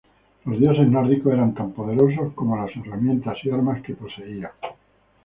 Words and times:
Los 0.45 0.57
dioses 0.59 0.87
nórdicos 0.89 1.31
eran 1.31 1.53
tan 1.53 1.73
poderosos 1.73 2.33
como 2.33 2.57
las 2.57 2.75
herramientas 2.75 3.37
y 3.43 3.51
armas 3.51 3.83
que 3.83 3.93
poseían. 3.93 4.49